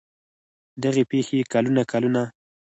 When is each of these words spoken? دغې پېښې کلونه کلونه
دغې 0.83 1.03
پېښې 1.11 1.49
کلونه 1.53 1.81
کلونه 1.91 2.23